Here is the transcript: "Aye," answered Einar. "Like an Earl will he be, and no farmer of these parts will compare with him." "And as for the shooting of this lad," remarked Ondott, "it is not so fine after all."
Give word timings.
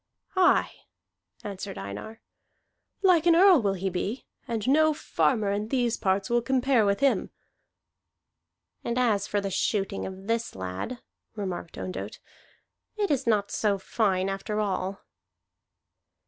"Aye," 0.35 0.71
answered 1.43 1.77
Einar. 1.77 2.21
"Like 3.03 3.27
an 3.27 3.35
Earl 3.35 3.61
will 3.61 3.75
he 3.75 3.87
be, 3.91 4.25
and 4.47 4.67
no 4.67 4.95
farmer 4.95 5.51
of 5.51 5.69
these 5.69 5.95
parts 5.95 6.27
will 6.27 6.41
compare 6.41 6.87
with 6.87 7.01
him." 7.01 7.29
"And 8.83 8.97
as 8.97 9.27
for 9.27 9.39
the 9.39 9.51
shooting 9.51 10.07
of 10.07 10.25
this 10.25 10.55
lad," 10.55 11.03
remarked 11.35 11.77
Ondott, 11.77 12.17
"it 12.97 13.11
is 13.11 13.27
not 13.27 13.51
so 13.51 13.77
fine 13.77 14.27
after 14.27 14.59
all." 14.59 15.01